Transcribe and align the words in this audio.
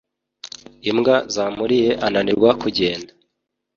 Imbwa 0.89 1.15
zamuriye 1.33 1.91
ananirwa 2.05 2.49
kugenda 2.61 3.11